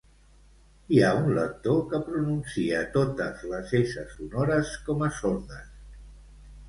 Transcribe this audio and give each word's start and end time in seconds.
Hi 0.95 1.01
ha 1.01 1.09
un 1.17 1.27
lector 1.39 1.83
que 1.91 1.99
pronuncia 2.07 2.81
totes 2.97 3.45
les 3.55 3.75
essa 3.83 4.07
sonores 4.15 4.73
com 4.89 5.05
a 5.09 5.15
sordes 5.23 5.69